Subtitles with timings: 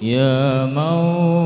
[0.00, 1.37] 呀，猫。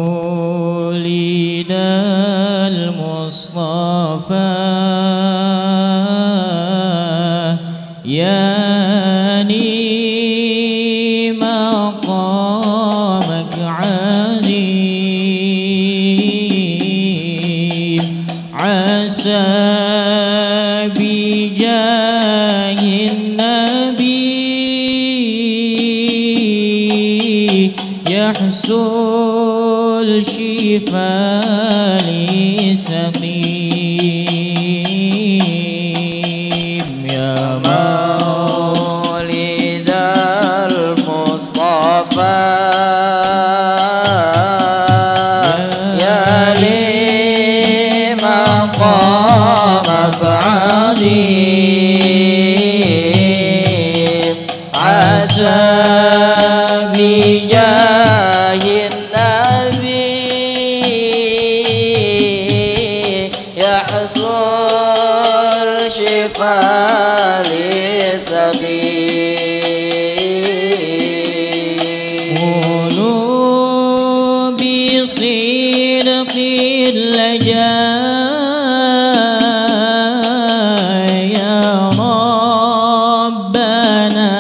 [83.26, 84.32] ربنا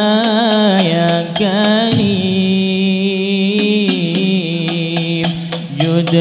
[0.82, 2.42] يا كريم.
[5.80, 6.14] جد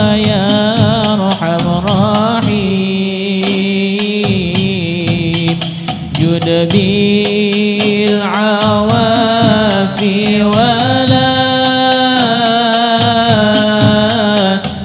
[0.00, 0.48] يا
[1.20, 3.10] رحم رحيم
[6.20, 6.48] جد
[8.70, 11.30] بالعوافي ولا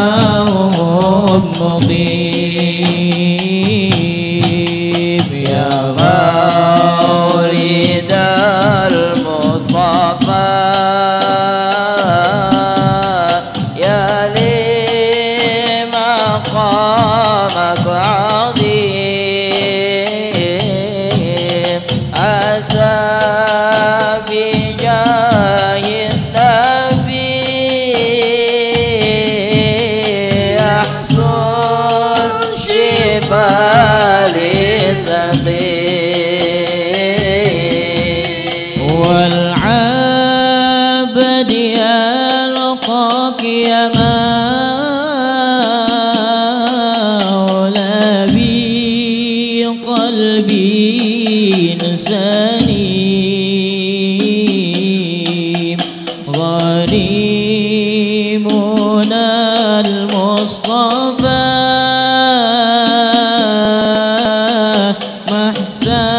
[59.80, 61.62] المصطفى.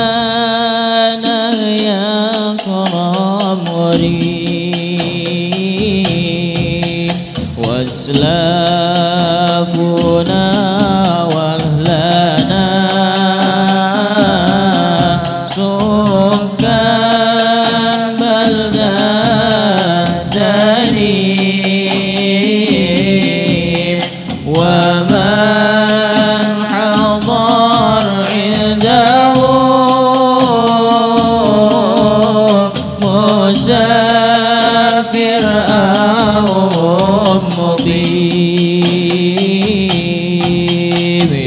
[0.03, 4.23] محسانا يا كرم وري
[7.57, 8.72] واسلافنا